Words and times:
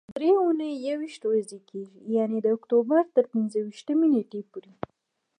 درې 0.17 0.29
اونۍ 0.41 0.71
یويشت 0.87 1.21
ورځې 1.25 1.59
کېږي، 1.69 1.99
یعنې 2.15 2.37
د 2.41 2.47
اکتوبر 2.57 3.01
تر 3.15 3.23
پنځه 3.33 3.57
ویشتمې 3.61 4.07
نېټې 4.13 4.41
پورې. 4.51 4.71